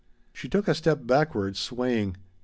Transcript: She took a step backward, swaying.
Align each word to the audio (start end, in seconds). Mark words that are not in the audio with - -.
She 0.33 0.49
took 0.49 0.67
a 0.67 0.73
step 0.73 1.05
backward, 1.05 1.55
swaying. 1.57 2.17